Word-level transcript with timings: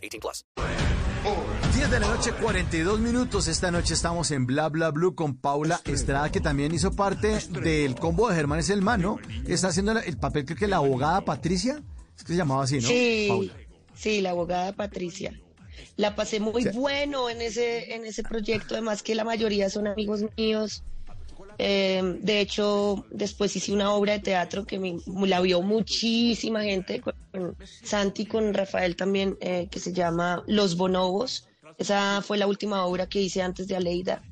18 0.00 0.20
plus. 0.20 0.44
10 1.74 1.90
de 1.90 2.00
la 2.00 2.08
noche, 2.08 2.32
42 2.32 3.00
minutos. 3.00 3.46
Esta 3.46 3.70
noche 3.70 3.94
estamos 3.94 4.30
en 4.30 4.46
Bla 4.46 4.68
Bla 4.68 4.90
Blue 4.90 5.14
con 5.14 5.36
Paula 5.36 5.80
Estrada, 5.84 6.30
que 6.32 6.40
también 6.40 6.74
hizo 6.74 6.92
parte 6.92 7.38
del 7.62 7.94
combo 7.94 8.28
de 8.28 8.34
Germán 8.34 8.58
es 8.58 8.70
el 8.70 8.82
mano. 8.82 9.18
Está 9.46 9.68
haciendo 9.68 9.98
el 9.98 10.16
papel, 10.16 10.44
creo 10.46 10.58
que 10.58 10.66
la 10.66 10.76
abogada 10.76 11.20
Patricia. 11.22 11.82
Es 12.16 12.24
que 12.24 12.32
se 12.32 12.38
llamaba 12.38 12.64
así, 12.64 12.76
¿no? 12.76 12.88
Sí, 12.88 13.26
Paula. 13.28 13.52
sí, 13.94 14.20
la 14.20 14.30
abogada 14.30 14.72
Patricia. 14.72 15.38
La 15.96 16.16
pasé 16.16 16.40
muy 16.40 16.64
bueno 16.74 17.30
en 17.30 17.40
ese, 17.40 17.94
en 17.94 18.04
ese 18.04 18.22
proyecto, 18.22 18.74
además 18.74 19.02
que 19.02 19.14
la 19.14 19.24
mayoría 19.24 19.70
son 19.70 19.86
amigos 19.86 20.24
míos. 20.36 20.82
Eh, 21.62 22.16
de 22.22 22.40
hecho, 22.40 23.04
después 23.10 23.54
hice 23.54 23.74
una 23.74 23.92
obra 23.92 24.14
de 24.14 24.20
teatro 24.20 24.64
que 24.64 24.78
me, 24.78 24.96
la 25.26 25.42
vio 25.42 25.60
muchísima 25.60 26.62
gente, 26.62 27.02
con, 27.02 27.14
con 27.30 27.54
Santi, 27.82 28.24
con 28.24 28.54
Rafael 28.54 28.96
también, 28.96 29.36
eh, 29.42 29.68
que 29.70 29.78
se 29.78 29.92
llama 29.92 30.42
Los 30.46 30.78
Bonobos. 30.78 31.48
Esa 31.76 32.22
fue 32.22 32.38
la 32.38 32.46
última 32.46 32.86
obra 32.86 33.10
que 33.10 33.20
hice 33.20 33.42
antes 33.42 33.68
de 33.68 33.76
Aleida. 33.76 34.22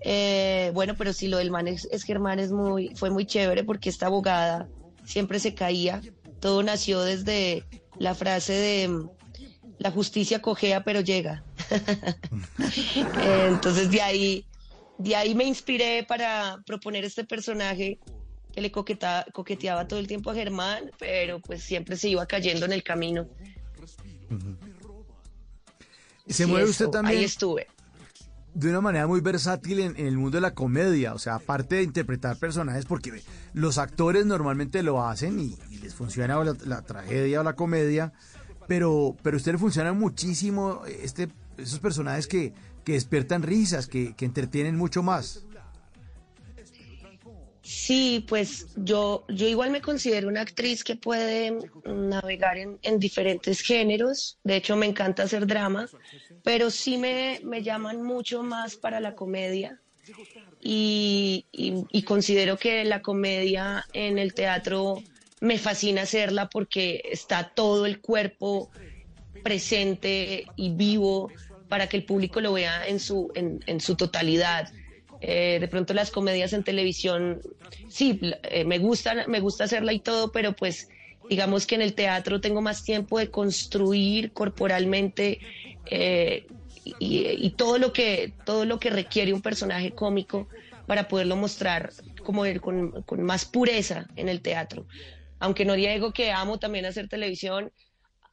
Eh, 0.00 0.72
bueno, 0.74 0.96
pero 0.98 1.12
sí, 1.12 1.28
lo 1.28 1.36
del 1.36 1.52
man 1.52 1.68
es, 1.68 1.86
es 1.92 2.02
Germán 2.02 2.40
es 2.40 2.50
muy, 2.50 2.96
fue 2.96 3.10
muy 3.10 3.26
chévere 3.26 3.62
porque 3.62 3.88
esta 3.88 4.06
abogada 4.06 4.68
siempre 5.04 5.38
se 5.38 5.54
caía. 5.54 6.00
Todo 6.40 6.64
nació 6.64 7.00
desde 7.02 7.64
la 8.00 8.16
frase 8.16 8.54
de 8.54 9.06
la 9.78 9.92
justicia 9.92 10.42
cojea 10.42 10.82
pero 10.82 11.00
llega. 11.00 11.44
Entonces 13.46 13.88
de 13.92 14.02
ahí, 14.02 14.46
de 15.02 15.16
ahí 15.16 15.34
me 15.34 15.44
inspiré 15.44 16.04
para 16.06 16.58
proponer 16.66 17.04
este 17.04 17.24
personaje 17.24 17.98
que 18.52 18.60
le 18.60 18.70
coqueta- 18.72 19.24
coqueteaba 19.32 19.86
todo 19.88 19.98
el 20.00 20.06
tiempo 20.06 20.30
a 20.30 20.34
Germán, 20.34 20.90
pero 20.98 21.40
pues 21.40 21.62
siempre 21.62 21.96
se 21.96 22.08
iba 22.08 22.26
cayendo 22.26 22.66
en 22.66 22.72
el 22.72 22.82
camino. 22.82 23.26
Se 26.26 26.44
Sí, 26.44 26.46
mueve 26.46 26.68
usted 26.70 26.84
eso, 26.86 26.90
también 26.92 27.18
Ahí 27.18 27.24
estuve. 27.24 27.66
de 28.54 28.68
una 28.68 28.80
manera 28.80 29.06
muy 29.06 29.20
versátil 29.20 29.80
en, 29.80 29.96
en 29.96 30.06
el 30.06 30.16
mundo 30.16 30.36
de 30.36 30.42
la 30.42 30.54
comedia. 30.54 31.14
O 31.14 31.18
sea, 31.18 31.36
aparte 31.36 31.76
de 31.76 31.82
interpretar 31.82 32.36
personajes, 32.36 32.84
porque 32.84 33.22
los 33.52 33.78
actores 33.78 34.26
normalmente 34.26 34.82
lo 34.82 35.04
hacen 35.06 35.38
y, 35.40 35.56
y 35.70 35.78
les 35.78 35.94
funciona 35.94 36.38
o 36.38 36.44
la, 36.44 36.54
la 36.66 36.82
tragedia 36.82 37.40
o 37.40 37.44
la 37.44 37.54
comedia, 37.56 38.12
pero, 38.68 39.16
pero 39.22 39.36
a 39.36 39.38
usted 39.38 39.52
le 39.52 39.58
funciona 39.58 39.92
muchísimo 39.92 40.82
este, 40.86 41.28
esos 41.56 41.78
personajes 41.80 42.26
que, 42.26 42.52
que 42.84 42.92
despiertan 42.92 43.42
risas, 43.42 43.86
que, 43.86 44.14
que 44.16 44.24
entretienen 44.24 44.76
mucho 44.76 45.02
más. 45.02 45.44
Sí, 47.62 48.24
pues 48.28 48.66
yo, 48.76 49.24
yo 49.28 49.46
igual 49.46 49.70
me 49.70 49.80
considero 49.82 50.28
una 50.28 50.40
actriz 50.40 50.82
que 50.82 50.96
puede 50.96 51.56
navegar 51.84 52.56
en, 52.58 52.78
en 52.82 52.98
diferentes 52.98 53.60
géneros. 53.60 54.38
De 54.42 54.56
hecho, 54.56 54.76
me 54.76 54.86
encanta 54.86 55.24
hacer 55.24 55.46
drama, 55.46 55.88
pero 56.42 56.70
sí 56.70 56.96
me, 56.96 57.40
me 57.44 57.62
llaman 57.62 58.02
mucho 58.02 58.42
más 58.42 58.76
para 58.76 58.98
la 58.98 59.14
comedia. 59.14 59.80
Y, 60.62 61.46
y- 61.52 61.84
y 61.90 62.02
considero 62.02 62.58
que 62.58 62.84
la 62.84 63.02
comedia 63.02 63.86
en 63.92 64.18
el 64.18 64.34
teatro 64.34 65.02
me 65.40 65.58
fascina 65.58 66.02
hacerla 66.02 66.48
porque 66.50 67.02
está 67.04 67.52
todo 67.54 67.86
el 67.86 68.00
cuerpo 68.00 68.70
presente 69.42 70.46
y 70.56 70.70
vivo 70.74 71.30
para 71.70 71.86
que 71.86 71.96
el 71.96 72.04
público 72.04 72.40
lo 72.42 72.52
vea 72.52 72.86
en 72.86 73.00
su, 73.00 73.30
en, 73.34 73.60
su 73.80 73.94
totalidad. 73.96 74.68
Eh, 75.22 75.58
de 75.60 75.68
pronto 75.68 75.94
las 75.94 76.10
comedias 76.10 76.52
en 76.52 76.64
televisión, 76.64 77.40
sí, 77.88 78.18
eh, 78.42 78.64
me 78.64 78.78
me 79.28 79.40
gusta 79.40 79.64
hacerla 79.64 79.92
y 79.92 80.00
todo, 80.00 80.32
pero 80.32 80.52
pues 80.52 80.88
digamos 81.28 81.66
que 81.66 81.76
en 81.76 81.82
el 81.82 81.94
teatro 81.94 82.40
tengo 82.40 82.60
más 82.60 82.82
tiempo 82.84 83.18
de 83.18 83.30
construir 83.30 84.32
corporalmente 84.32 85.38
eh, 85.90 86.46
y, 86.84 87.26
y 87.46 87.50
todo 87.50 87.78
lo 87.78 87.92
que 87.92 88.32
todo 88.44 88.64
lo 88.64 88.80
que 88.80 88.90
requiere 88.90 89.32
un 89.32 89.42
personaje 89.42 89.92
cómico 89.92 90.48
para 90.86 91.06
poderlo 91.06 91.36
mostrar 91.36 91.92
como 92.24 92.44
el- 92.46 92.60
con, 92.60 93.02
con 93.02 93.22
más 93.22 93.44
pureza 93.44 94.06
en 94.16 94.28
el 94.28 94.40
teatro. 94.40 94.86
Aunque 95.38 95.64
no 95.64 95.76
niego 95.76 96.12
que 96.12 96.32
amo 96.32 96.58
también 96.58 96.84
hacer 96.86 97.08
televisión, 97.08 97.70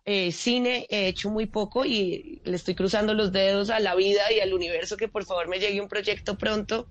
eh, 0.10 0.32
cine 0.32 0.88
he 0.90 1.10
hecho 1.10 1.30
muy 1.30 1.48
poco 1.48 1.86
y 1.86 2.42
le 2.46 2.56
estoy 2.56 2.76
cruzando 2.76 3.14
los 3.14 3.34
dedos 3.34 3.70
a 3.70 3.82
la 3.82 3.94
vida 3.94 4.32
y 4.32 4.40
al 4.40 4.54
universo 4.54 4.96
que 4.96 5.10
por 5.10 5.26
favor 5.26 5.50
me 5.50 5.60
llegue 5.60 5.82
un 5.82 5.90
proyecto 5.90 6.38
pronto. 6.38 6.88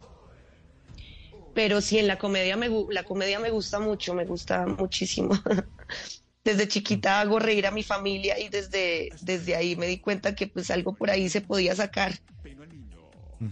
Pero 1.55 1.81
sí, 1.81 1.99
en 1.99 2.09
la 2.09 2.19
comedia 2.19 2.59
me, 2.59 2.69
la 2.91 3.05
comedia 3.05 3.41
me 3.41 3.49
gusta 3.50 3.81
mucho, 3.81 4.12
me 4.12 4.26
gusta 4.26 4.66
muchísimo. 4.66 5.31
Desde 6.44 6.69
chiquita 6.69 7.22
hago 7.22 7.38
reír 7.38 7.66
a 7.66 7.71
mi 7.71 7.82
familia 7.82 8.38
y 8.38 8.50
desde, 8.50 9.09
desde 9.22 9.56
ahí 9.56 9.75
me 9.75 9.87
di 9.87 9.99
cuenta 9.99 10.34
que 10.34 10.47
pues 10.47 10.71
algo 10.71 10.94
por 10.94 11.10
ahí 11.10 11.28
se 11.31 11.41
podía 11.41 11.75
sacar. 11.75 12.12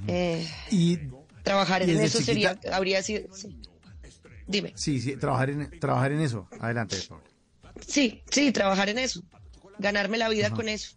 Eh, 0.07 0.47
Y 0.71 0.99
trabajar 1.43 1.89
¿Y 1.89 1.91
en 1.91 2.01
eso 2.03 2.21
sería, 2.21 2.55
chiquita? 2.55 2.77
habría 2.77 3.03
sido... 3.03 3.35
sí. 3.35 3.57
Dime. 4.47 4.75
sí, 4.77 5.01
sí, 5.01 5.17
trabajar 5.17 5.49
en, 5.51 5.81
trabajar 5.81 6.13
en 6.13 6.21
eso. 6.21 6.47
Adelante, 6.61 6.99
Paula. 7.09 7.25
Sí, 7.81 8.23
sí, 8.31 8.53
trabajar 8.53 8.91
en 8.91 8.99
eso. 8.99 9.23
Ganarme 9.79 10.19
la 10.19 10.29
vida 10.29 10.51
con 10.51 10.69
eso. 10.69 10.97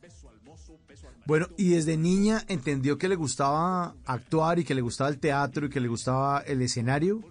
Bueno, 1.25 1.49
y 1.57 1.69
desde 1.69 1.97
niña 1.97 2.43
entendió 2.47 2.97
que 2.97 3.09
le 3.09 3.15
gustaba 3.15 3.95
actuar 4.05 4.59
y 4.59 4.63
que 4.63 4.73
le 4.73 4.81
gustaba 4.81 5.09
el 5.09 5.19
teatro 5.19 5.65
y 5.65 5.69
que 5.69 5.79
le 5.79 5.88
gustaba 5.88 6.39
el 6.47 6.61
escenario. 6.61 7.21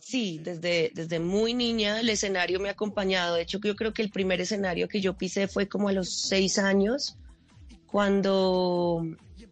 Sí, 0.00 0.40
desde, 0.42 0.92
desde 0.94 1.18
muy 1.18 1.54
niña 1.54 2.00
el 2.00 2.08
escenario 2.08 2.60
me 2.60 2.68
ha 2.68 2.72
acompañado. 2.72 3.36
De 3.36 3.42
hecho, 3.42 3.58
yo 3.62 3.74
creo 3.74 3.92
que 3.92 4.02
el 4.02 4.10
primer 4.10 4.40
escenario 4.40 4.88
que 4.88 5.00
yo 5.00 5.16
pisé 5.16 5.48
fue 5.48 5.68
como 5.68 5.88
a 5.88 5.92
los 5.92 6.12
seis 6.28 6.58
años, 6.58 7.16
cuando 7.86 9.04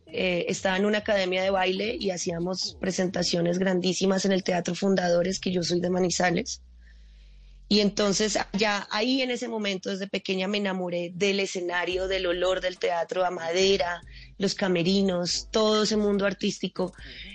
eh, 0.06 0.46
estaba 0.48 0.76
en 0.76 0.84
una 0.84 0.98
academia 0.98 1.42
de 1.42 1.50
baile 1.50 1.96
y 1.98 2.10
hacíamos 2.10 2.76
presentaciones 2.80 3.58
grandísimas 3.58 4.24
en 4.24 4.32
el 4.32 4.44
Teatro 4.44 4.74
Fundadores, 4.76 5.40
que 5.40 5.50
yo 5.50 5.62
soy 5.62 5.80
de 5.80 5.90
Manizales. 5.90 6.62
Y 7.74 7.80
entonces 7.80 8.38
ya 8.52 8.86
ahí 8.92 9.20
en 9.20 9.32
ese 9.32 9.48
momento 9.48 9.90
desde 9.90 10.06
pequeña 10.06 10.46
me 10.46 10.58
enamoré 10.58 11.10
del 11.12 11.40
escenario, 11.40 12.06
del 12.06 12.26
olor 12.26 12.60
del 12.60 12.78
teatro, 12.78 13.24
a 13.24 13.32
madera, 13.32 14.00
los 14.38 14.54
camerinos, 14.54 15.48
todo 15.50 15.82
ese 15.82 15.96
mundo 15.96 16.24
artístico. 16.24 16.92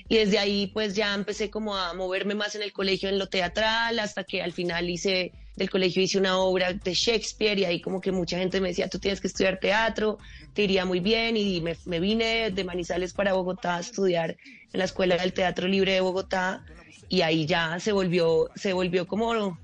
Y 0.08 0.16
desde 0.16 0.40
ahí 0.40 0.68
pues 0.68 0.96
ya 0.96 1.14
empecé 1.14 1.50
como 1.50 1.76
a 1.76 1.94
moverme 1.94 2.36
más 2.36 2.56
en 2.56 2.62
el 2.62 2.72
colegio 2.72 3.10
en 3.10 3.20
lo 3.20 3.28
teatral, 3.28 4.00
hasta 4.00 4.24
que 4.24 4.42
al 4.42 4.54
final 4.54 4.90
hice, 4.90 5.34
del 5.58 5.70
colegio 5.70 6.02
hice 6.02 6.18
una 6.18 6.40
obra 6.40 6.72
de 6.72 6.94
Shakespeare 6.94 7.60
y 7.60 7.66
ahí 7.66 7.82
como 7.82 8.00
que 8.00 8.14
mucha 8.14 8.38
gente 8.38 8.62
me 8.62 8.70
decía, 8.70 8.88
tú 8.88 8.98
tienes 8.98 9.20
que 9.20 9.28
estudiar 9.28 9.60
teatro, 9.60 10.20
te 10.54 10.64
iría 10.64 10.86
muy 10.86 11.02
bien. 11.02 11.36
Y 11.36 11.60
me, 11.60 11.76
me 11.84 12.00
vine 12.00 12.50
de 12.50 12.64
Manizales 12.64 13.12
para 13.12 13.34
Bogotá 13.34 13.76
a 13.76 13.82
estudiar 13.82 14.38
en 14.72 14.80
la 14.80 14.86
Escuela 14.86 15.18
del 15.18 15.34
Teatro 15.34 15.68
Libre 15.68 15.92
de 15.92 16.00
Bogotá 16.00 16.64
y 17.10 17.24
ahí 17.24 17.46
ya 17.46 17.78
se 17.82 17.92
volvió, 17.92 18.50
se 18.56 18.72
volvió 18.72 19.06
como 19.06 19.58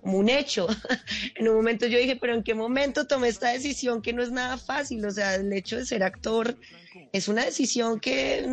como 0.00 0.18
un 0.18 0.28
hecho. 0.28 0.66
en 1.34 1.48
un 1.48 1.56
momento 1.56 1.86
yo 1.86 1.98
dije, 1.98 2.16
pero 2.16 2.34
¿en 2.34 2.42
qué 2.42 2.54
momento 2.54 3.06
tomé 3.06 3.28
esta 3.28 3.50
decisión 3.50 4.02
que 4.02 4.12
no 4.12 4.22
es 4.22 4.30
nada 4.30 4.58
fácil? 4.58 5.04
O 5.04 5.10
sea, 5.10 5.34
el 5.34 5.52
hecho 5.52 5.76
de 5.76 5.86
ser 5.86 6.02
actor 6.02 6.56
es 7.12 7.28
una 7.28 7.44
decisión 7.44 8.00
que 8.00 8.44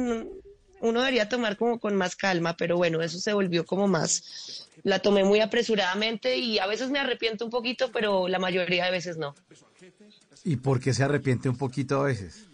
uno 0.79 0.99
debería 0.99 1.29
tomar 1.29 1.57
como 1.57 1.79
con 1.79 1.95
más 1.95 2.15
calma, 2.15 2.55
pero 2.55 2.77
bueno, 2.77 3.01
eso 3.01 3.19
se 3.19 3.33
volvió 3.33 3.65
como 3.65 3.87
más. 3.87 4.69
La 4.83 4.99
tomé 4.99 5.23
muy 5.23 5.39
apresuradamente 5.39 6.37
y 6.37 6.59
a 6.59 6.67
veces 6.67 6.89
me 6.89 6.99
arrepiento 6.99 7.45
un 7.45 7.51
poquito, 7.51 7.91
pero 7.91 8.27
la 8.27 8.39
mayoría 8.39 8.85
de 8.85 8.91
veces 8.91 9.17
no. 9.17 9.35
¿Y 10.43 10.57
por 10.57 10.79
qué 10.79 10.93
se 10.93 11.03
arrepiente 11.03 11.49
un 11.49 11.57
poquito 11.57 12.01
a 12.01 12.05
veces? 12.05 12.45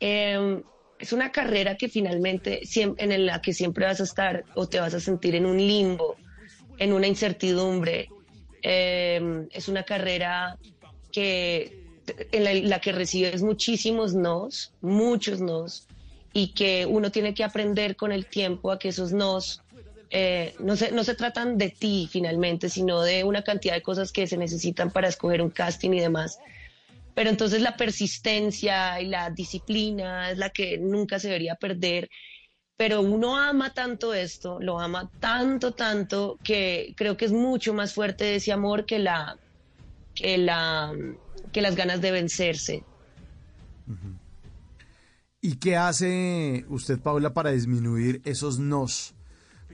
Eh, 0.00 0.62
es 0.98 1.12
una 1.12 1.30
carrera 1.30 1.76
que 1.76 1.88
finalmente 1.88 2.60
en 2.74 3.26
la 3.26 3.40
que 3.40 3.52
siempre 3.52 3.86
vas 3.86 4.00
a 4.00 4.04
estar 4.04 4.44
o 4.54 4.68
te 4.68 4.80
vas 4.80 4.94
a 4.94 5.00
sentir 5.00 5.34
en 5.34 5.46
un 5.46 5.56
limbo, 5.56 6.16
en 6.78 6.92
una 6.92 7.06
incertidumbre. 7.06 8.08
Eh, 8.62 9.46
es 9.52 9.68
una 9.68 9.84
carrera 9.84 10.58
que 11.12 11.86
en 12.32 12.44
la, 12.44 12.54
la 12.54 12.80
que 12.80 12.92
recibes 12.92 13.42
muchísimos 13.42 14.14
nos, 14.14 14.72
muchos 14.80 15.40
nos, 15.40 15.86
y 16.32 16.48
que 16.48 16.86
uno 16.86 17.10
tiene 17.10 17.34
que 17.34 17.44
aprender 17.44 17.96
con 17.96 18.12
el 18.12 18.26
tiempo 18.26 18.70
a 18.70 18.78
que 18.78 18.88
esos 18.88 19.12
nos 19.12 19.62
eh, 20.10 20.54
no, 20.58 20.74
se, 20.76 20.90
no 20.90 21.04
se 21.04 21.14
tratan 21.14 21.58
de 21.58 21.68
ti 21.68 22.08
finalmente, 22.10 22.68
sino 22.68 23.02
de 23.02 23.24
una 23.24 23.42
cantidad 23.42 23.74
de 23.74 23.82
cosas 23.82 24.10
que 24.10 24.26
se 24.26 24.38
necesitan 24.38 24.90
para 24.90 25.08
escoger 25.08 25.42
un 25.42 25.50
casting 25.50 25.90
y 25.92 26.00
demás. 26.00 26.38
Pero 27.14 27.30
entonces 27.30 27.60
la 27.60 27.76
persistencia 27.76 29.00
y 29.00 29.06
la 29.06 29.30
disciplina 29.30 30.30
es 30.30 30.38
la 30.38 30.50
que 30.50 30.78
nunca 30.78 31.18
se 31.18 31.28
debería 31.28 31.56
perder. 31.56 32.08
Pero 32.78 33.02
uno 33.02 33.36
ama 33.36 33.74
tanto 33.74 34.14
esto, 34.14 34.60
lo 34.60 34.78
ama 34.78 35.10
tanto, 35.18 35.72
tanto, 35.72 36.38
que 36.44 36.94
creo 36.96 37.16
que 37.16 37.24
es 37.24 37.32
mucho 37.32 37.74
más 37.74 37.92
fuerte 37.92 38.36
ese 38.36 38.52
amor 38.52 38.86
que, 38.86 39.00
la, 39.00 39.36
que, 40.14 40.38
la, 40.38 40.92
que 41.52 41.60
las 41.60 41.74
ganas 41.74 42.00
de 42.00 42.12
vencerse. 42.12 42.84
¿Y 45.40 45.56
qué 45.56 45.76
hace 45.76 46.64
usted, 46.68 47.00
Paula, 47.00 47.34
para 47.34 47.50
disminuir 47.50 48.22
esos 48.24 48.60
nos? 48.60 49.16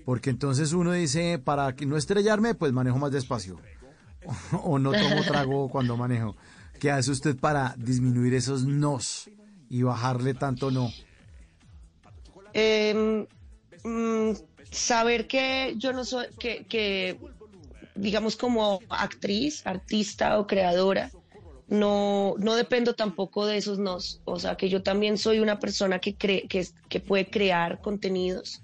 Porque 0.07 0.31
entonces 0.31 0.73
uno 0.73 0.93
dice, 0.93 1.39
para 1.39 1.77
que 1.77 1.85
no 1.85 1.99
estrellarme, 1.99 2.55
pues 2.55 2.73
manejo 2.73 2.99
más 2.99 3.13
despacio. 3.13 3.61
o 4.65 4.79
no 4.79 4.93
tomo 4.93 5.23
trago 5.27 5.69
cuando 5.71 5.99
manejo. 5.99 6.37
¿Qué 6.81 6.91
hace 6.91 7.11
usted 7.11 7.37
para 7.37 7.75
disminuir 7.77 8.33
esos 8.33 8.65
nos 8.65 9.29
y 9.69 9.83
bajarle 9.83 10.33
tanto 10.33 10.71
no? 10.71 10.91
Mm, 12.55 14.33
saber 14.71 15.27
que 15.27 15.75
yo 15.77 15.93
no 15.93 16.05
soy, 16.05 16.27
que, 16.39 16.65
que, 16.65 17.19
digamos 17.95 18.37
como 18.37 18.81
actriz, 18.89 19.67
artista 19.67 20.39
o 20.39 20.47
creadora, 20.47 21.11
no, 21.69 22.35
no 22.39 22.55
dependo 22.55 22.95
tampoco 22.95 23.47
de 23.47 23.57
esos 23.57 23.79
nos. 23.79 24.21
O 24.25 24.39
sea, 24.39 24.57
que 24.57 24.69
yo 24.69 24.83
también 24.83 25.19
soy 25.19 25.41
una 25.41 25.59
persona 25.59 25.99
que, 25.99 26.15
cree, 26.15 26.47
que, 26.49 26.67
que 26.89 27.01
puede 27.01 27.27
crear 27.27 27.81
contenidos 27.81 28.64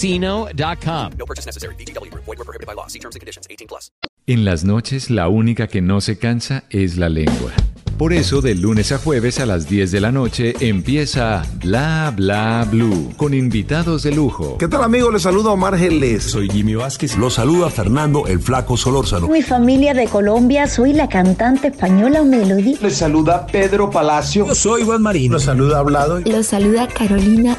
ChumbaCasino.com. 0.00 1.12
No 1.18 1.26
purchase 1.26 1.46
necessary. 1.46 1.74
BGW. 1.76 2.12
Void 2.14 2.26
were 2.26 2.44
prohibited 2.44 2.66
by 2.66 2.74
law. 2.74 2.86
See 2.86 2.98
terms 2.98 3.16
and 3.16 3.20
conditions. 3.20 3.46
18 3.50 3.68
plus. 3.68 3.90
En 4.26 4.44
las 4.44 4.64
noches, 4.64 5.10
la 5.10 5.28
única 5.28 5.66
que 5.66 5.80
no 5.80 6.00
se 6.00 6.18
cansa 6.18 6.64
es 6.70 6.96
la 6.96 7.08
lengua. 7.08 7.52
Por 8.00 8.14
eso, 8.14 8.40
de 8.40 8.54
lunes 8.54 8.92
a 8.92 8.98
jueves 8.98 9.40
a 9.40 9.44
las 9.44 9.68
10 9.68 9.90
de 9.90 10.00
la 10.00 10.10
noche 10.10 10.54
empieza 10.60 11.42
Bla 11.62 12.10
Bla 12.16 12.66
Blue 12.70 13.12
con 13.18 13.34
invitados 13.34 14.04
de 14.04 14.12
lujo. 14.12 14.56
¿Qué 14.56 14.68
tal 14.68 14.82
amigos? 14.82 15.12
Les 15.12 15.20
saluda 15.20 15.50
Omar 15.50 15.76
Geles. 15.76 16.22
Soy 16.22 16.48
Jimmy 16.48 16.76
Vázquez. 16.76 17.18
Los 17.18 17.34
saluda 17.34 17.68
Fernando 17.68 18.26
el 18.26 18.40
Flaco 18.40 18.78
Solórzano. 18.78 19.28
Mi 19.28 19.42
familia 19.42 19.92
de 19.92 20.06
Colombia, 20.06 20.66
soy 20.66 20.94
la 20.94 21.10
cantante 21.10 21.68
española 21.68 22.22
Melody. 22.22 22.76
Les 22.80 22.96
saluda 22.96 23.46
Pedro 23.46 23.90
Palacio. 23.90 24.46
Yo 24.46 24.54
soy 24.54 24.80
Iván 24.80 25.02
Marino. 25.02 25.34
Los 25.34 25.42
saluda 25.42 25.80
Hablado. 25.80 26.20
Los 26.20 26.46
saluda 26.46 26.88
Carolina 26.88 27.58